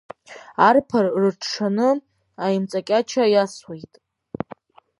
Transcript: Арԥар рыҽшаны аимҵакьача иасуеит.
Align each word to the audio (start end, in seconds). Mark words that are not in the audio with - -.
Арԥар 0.67 1.05
рыҽшаны 1.21 1.89
аимҵакьача 2.45 3.23
иасуеит. 3.33 3.93